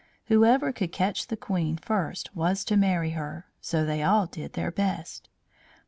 Whoever 0.29 0.71
could 0.73 0.91
catch 0.91 1.27
the 1.27 1.37
Queen 1.37 1.77
first 1.77 2.35
was 2.35 2.65
to 2.65 2.75
marry 2.75 3.11
her, 3.11 3.45
so 3.61 3.85
they 3.85 4.01
all 4.01 4.25
did 4.25 4.53
their 4.53 4.71
best. 4.71 5.29